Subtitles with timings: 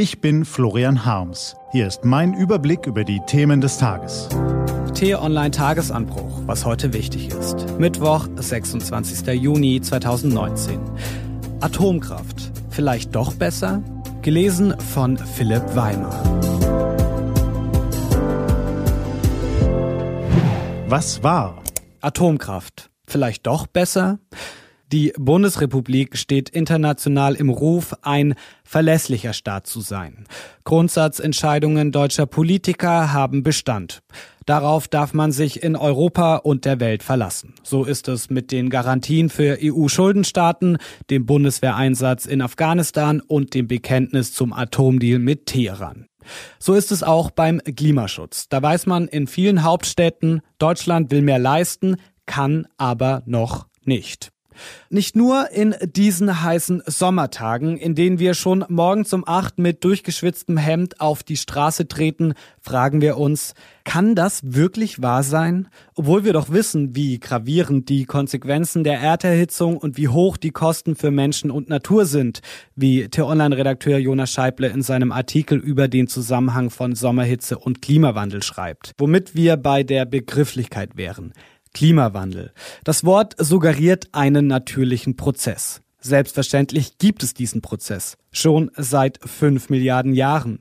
[0.00, 1.56] Ich bin Florian Harms.
[1.72, 4.28] Hier ist mein Überblick über die Themen des Tages.
[4.94, 7.66] T-Online Tagesanbruch, was heute wichtig ist.
[7.80, 9.26] Mittwoch, 26.
[9.34, 10.78] Juni 2019.
[11.58, 12.52] Atomkraft.
[12.70, 13.82] Vielleicht doch besser?
[14.22, 16.22] Gelesen von Philipp Weimar.
[20.86, 21.60] Was war?
[22.02, 22.88] Atomkraft.
[23.04, 24.20] Vielleicht doch besser?
[24.90, 28.34] Die Bundesrepublik steht international im Ruf, ein
[28.64, 30.24] verlässlicher Staat zu sein.
[30.64, 34.00] Grundsatzentscheidungen deutscher Politiker haben Bestand.
[34.46, 37.52] Darauf darf man sich in Europa und der Welt verlassen.
[37.62, 40.78] So ist es mit den Garantien für EU-Schuldenstaaten,
[41.10, 46.06] dem Bundeswehreinsatz in Afghanistan und dem Bekenntnis zum Atomdeal mit Teheran.
[46.58, 48.48] So ist es auch beim Klimaschutz.
[48.48, 54.30] Da weiß man in vielen Hauptstädten, Deutschland will mehr leisten, kann aber noch nicht.
[54.90, 60.56] Nicht nur in diesen heißen Sommertagen, in denen wir schon morgens um acht mit durchgeschwitztem
[60.56, 65.68] Hemd auf die Straße treten, fragen wir uns, kann das wirklich wahr sein?
[65.94, 70.94] Obwohl wir doch wissen, wie gravierend die Konsequenzen der Erderhitzung und wie hoch die Kosten
[70.94, 72.40] für Menschen und Natur sind,
[72.76, 78.92] wie T-Online-Redakteur Jonas Scheible in seinem Artikel über den Zusammenhang von Sommerhitze und Klimawandel schreibt.
[78.98, 81.32] Womit wir bei der Begrifflichkeit wären.
[81.78, 82.50] Klimawandel.
[82.82, 85.80] Das Wort suggeriert einen natürlichen Prozess.
[86.00, 88.16] Selbstverständlich gibt es diesen Prozess.
[88.32, 90.58] Schon seit fünf Milliarden Jahren.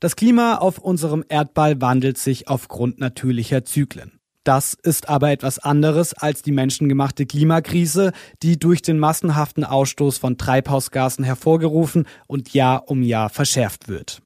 [0.00, 4.18] Das Klima auf unserem Erdball wandelt sich aufgrund natürlicher Zyklen.
[4.42, 8.10] Das ist aber etwas anderes als die menschengemachte Klimakrise,
[8.42, 14.22] die durch den massenhaften Ausstoß von Treibhausgasen hervorgerufen und Jahr um Jahr verschärft wird.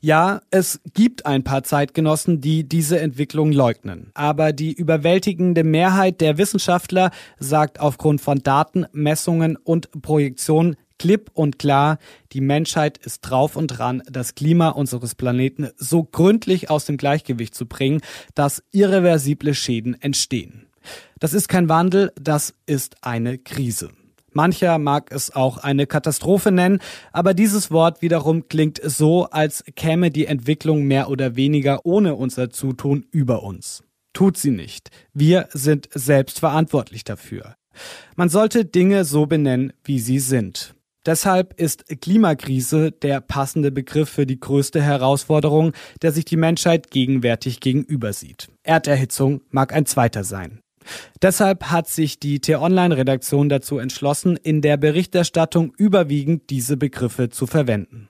[0.00, 4.10] Ja, es gibt ein paar Zeitgenossen, die diese Entwicklung leugnen.
[4.14, 11.58] Aber die überwältigende Mehrheit der Wissenschaftler sagt aufgrund von Daten, Messungen und Projektionen klipp und
[11.58, 11.98] klar,
[12.32, 17.54] die Menschheit ist drauf und dran, das Klima unseres Planeten so gründlich aus dem Gleichgewicht
[17.54, 18.02] zu bringen,
[18.34, 20.66] dass irreversible Schäden entstehen.
[21.18, 23.90] Das ist kein Wandel, das ist eine Krise.
[24.32, 26.80] Mancher mag es auch eine Katastrophe nennen,
[27.12, 32.50] aber dieses Wort wiederum klingt so, als käme die Entwicklung mehr oder weniger ohne unser
[32.50, 33.82] Zutun über uns.
[34.12, 34.90] Tut sie nicht.
[35.12, 37.54] Wir sind selbst verantwortlich dafür.
[38.16, 40.74] Man sollte Dinge so benennen, wie sie sind.
[41.06, 47.60] Deshalb ist Klimakrise der passende Begriff für die größte Herausforderung, der sich die Menschheit gegenwärtig
[47.60, 48.48] gegenüber sieht.
[48.64, 50.60] Erderhitzung mag ein zweiter sein.
[51.22, 58.08] Deshalb hat sich die T-Online-Redaktion dazu entschlossen, in der Berichterstattung überwiegend diese Begriffe zu verwenden.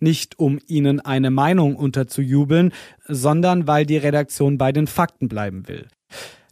[0.00, 2.72] Nicht um ihnen eine Meinung unterzujubeln,
[3.06, 5.88] sondern weil die Redaktion bei den Fakten bleiben will.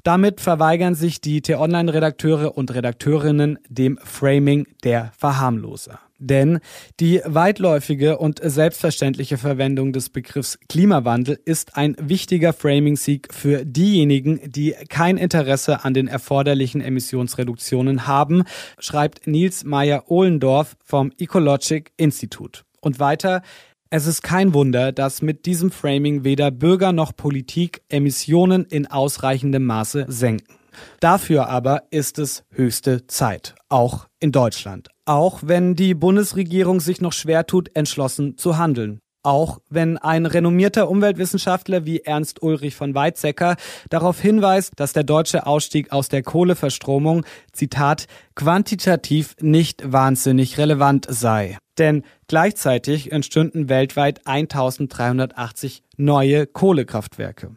[0.03, 5.99] Damit verweigern sich die T-Online-Redakteure und Redakteurinnen dem Framing der Verharmloser.
[6.19, 6.60] Denn
[6.99, 14.75] die weitläufige und selbstverständliche Verwendung des Begriffs Klimawandel ist ein wichtiger Framing-Sieg für diejenigen, die
[14.88, 18.44] kein Interesse an den erforderlichen Emissionsreduktionen haben,
[18.78, 22.62] schreibt Nils Meyer-Ohlendorf vom Ecologic Institute.
[22.81, 23.43] Und weiter,
[23.91, 29.65] es ist kein Wunder, dass mit diesem Framing weder Bürger noch Politik Emissionen in ausreichendem
[29.65, 30.56] Maße senken.
[31.00, 34.88] Dafür aber ist es höchste Zeit, auch in Deutschland.
[35.04, 39.00] Auch wenn die Bundesregierung sich noch schwer tut, entschlossen zu handeln.
[39.26, 43.56] Auch wenn ein renommierter Umweltwissenschaftler wie Ernst Ulrich von Weizsäcker
[43.91, 48.06] darauf hinweist, dass der deutsche Ausstieg aus der Kohleverstromung, Zitat,
[48.37, 51.58] quantitativ nicht wahnsinnig relevant sei.
[51.76, 57.56] Denn gleichzeitig entstünden weltweit 1380 neue Kohlekraftwerke.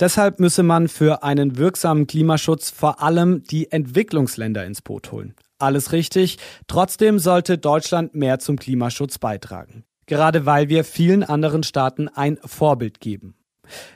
[0.00, 5.34] Deshalb müsse man für einen wirksamen Klimaschutz vor allem die Entwicklungsländer ins Boot holen.
[5.58, 6.38] Alles richtig.
[6.66, 9.84] Trotzdem sollte Deutschland mehr zum Klimaschutz beitragen.
[10.06, 13.36] Gerade weil wir vielen anderen Staaten ein Vorbild geben.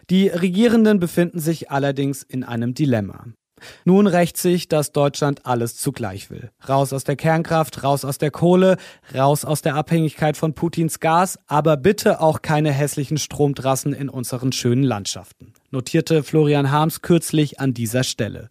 [0.08, 3.26] Die Regierenden befinden sich allerdings in einem Dilemma.
[3.84, 6.50] Nun rächt sich, dass Deutschland alles zugleich will.
[6.68, 8.76] Raus aus der Kernkraft, raus aus der Kohle,
[9.14, 14.52] raus aus der Abhängigkeit von Putins Gas, aber bitte auch keine hässlichen Stromtrassen in unseren
[14.52, 18.50] schönen Landschaften, notierte Florian Harms kürzlich an dieser Stelle.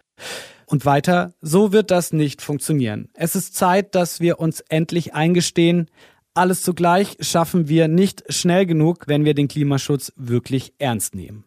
[0.65, 3.09] Und weiter, so wird das nicht funktionieren.
[3.13, 5.89] Es ist Zeit, dass wir uns endlich eingestehen,
[6.37, 11.45] alles zugleich schaffen wir nicht schnell genug, wenn wir den Klimaschutz wirklich ernst nehmen.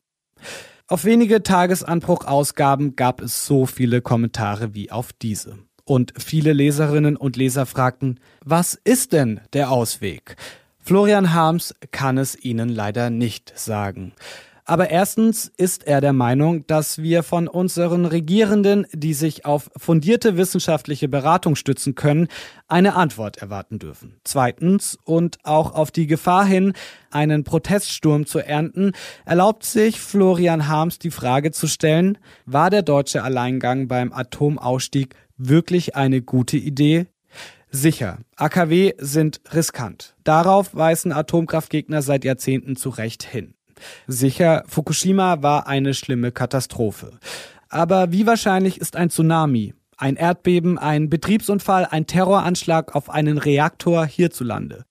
[0.89, 5.59] Auf wenige Tagesanbruch-Ausgaben gab es so viele Kommentare wie auf diese.
[5.85, 10.35] Und viele Leserinnen und Leser fragten, was ist denn der Ausweg?
[10.81, 14.13] Florian Harms kann es ihnen leider nicht sagen.
[14.71, 20.37] Aber erstens ist er der Meinung, dass wir von unseren Regierenden, die sich auf fundierte
[20.37, 22.29] wissenschaftliche Beratung stützen können,
[22.69, 24.21] eine Antwort erwarten dürfen.
[24.23, 26.75] Zweitens und auch auf die Gefahr hin,
[27.11, 28.93] einen Proteststurm zu ernten,
[29.25, 32.17] erlaubt sich Florian Harms die Frage zu stellen,
[32.47, 37.07] war der deutsche Alleingang beim Atomausstieg wirklich eine gute Idee?
[37.73, 40.15] Sicher, AKW sind riskant.
[40.23, 43.55] Darauf weisen Atomkraftgegner seit Jahrzehnten zu Recht hin.
[44.07, 47.19] Sicher, Fukushima war eine schlimme Katastrophe.
[47.69, 54.07] Aber wie wahrscheinlich ist ein Tsunami, ein Erdbeben, ein Betriebsunfall, ein Terroranschlag auf einen Reaktor
[54.07, 54.85] hierzulande?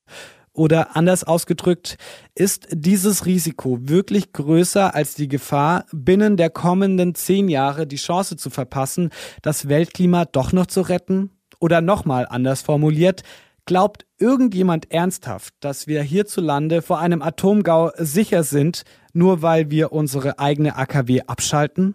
[0.54, 1.98] Oder anders ausgedrückt,
[2.36, 8.36] ist dieses Risiko wirklich größer als die Gefahr, binnen der kommenden zehn Jahre die Chance
[8.36, 9.10] zu verpassen,
[9.42, 11.32] das Weltklima doch noch zu retten?
[11.60, 13.24] Oder nochmal anders formuliert,
[13.70, 18.82] glaubt irgendjemand ernsthaft, dass wir hierzulande vor einem Atomgau sicher sind,
[19.14, 21.94] nur weil wir unsere eigene AKW abschalten?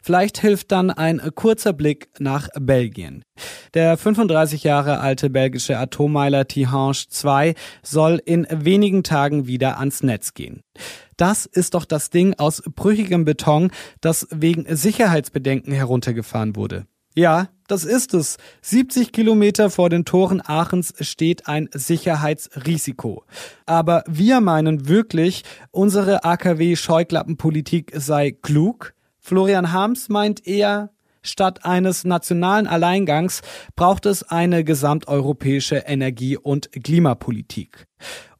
[0.00, 3.22] Vielleicht hilft dann ein kurzer Blick nach Belgien.
[3.74, 10.34] Der 35 Jahre alte belgische Atommeiler Tihange 2 soll in wenigen Tagen wieder ans Netz
[10.34, 10.64] gehen.
[11.16, 13.70] Das ist doch das Ding aus brüchigem Beton,
[14.00, 16.86] das wegen Sicherheitsbedenken heruntergefahren wurde.
[17.14, 18.38] Ja, das ist es.
[18.62, 23.24] 70 Kilometer vor den Toren Aachens steht ein Sicherheitsrisiko.
[23.66, 28.94] Aber wir meinen wirklich, unsere AKW-Scheuklappenpolitik sei klug?
[29.20, 30.90] Florian Harms meint eher,
[31.22, 33.42] statt eines nationalen Alleingangs
[33.76, 37.86] braucht es eine gesamteuropäische Energie- und Klimapolitik.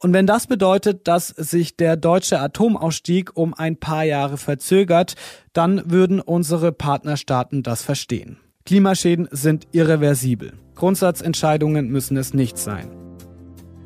[0.00, 5.14] Und wenn das bedeutet, dass sich der deutsche Atomausstieg um ein paar Jahre verzögert,
[5.54, 8.38] dann würden unsere Partnerstaaten das verstehen.
[8.66, 10.54] Klimaschäden sind irreversibel.
[10.74, 12.88] Grundsatzentscheidungen müssen es nicht sein.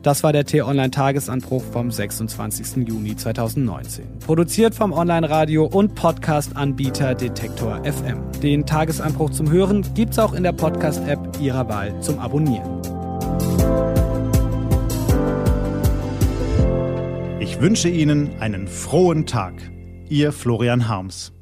[0.03, 2.87] Das war der T-Online-Tagesanbruch vom 26.
[2.87, 4.05] Juni 2019.
[4.21, 8.21] Produziert vom Online-Radio und Podcast-Anbieter Detektor FM.
[8.41, 12.81] Den Tagesanbruch zum Hören gibt's auch in der Podcast-App Ihrer Wahl zum Abonnieren.
[17.41, 19.55] Ich wünsche Ihnen einen frohen Tag.
[20.09, 21.33] Ihr Florian Harms.